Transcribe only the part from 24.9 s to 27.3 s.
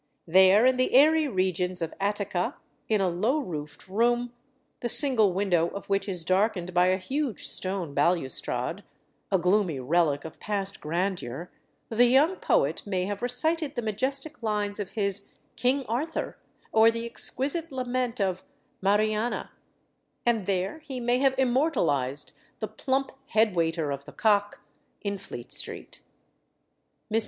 in Fleet Street. Mr.